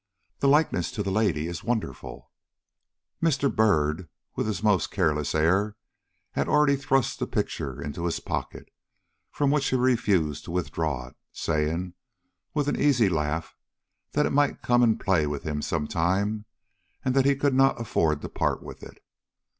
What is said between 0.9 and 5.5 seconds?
to the lady is wonderful." But Mr. Byrd, with his most careless